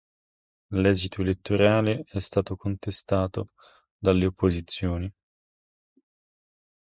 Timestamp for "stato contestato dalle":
2.17-4.25